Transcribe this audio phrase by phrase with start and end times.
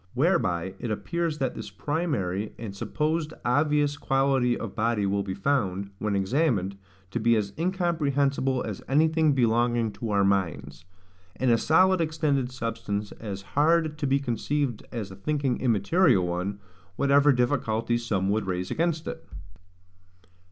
[0.15, 5.91] Whereby it appears that this primary and supposed obvious quality of body will be found,
[5.99, 6.75] when examined,
[7.11, 10.85] to be as incomprehensible as anything belonging to our minds,
[11.35, 16.57] and a solid extended substance as hard to be conceived as a thinking immaterial one,
[16.95, 19.23] whatever difficulties some would raise against it.